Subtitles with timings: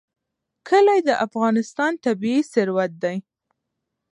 [0.67, 3.17] کلي د افغانستان طبعي ثروت دی.